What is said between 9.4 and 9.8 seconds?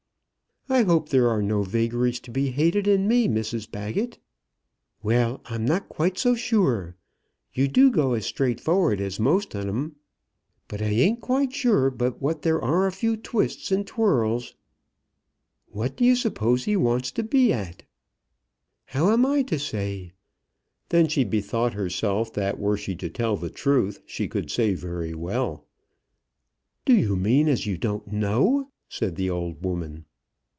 on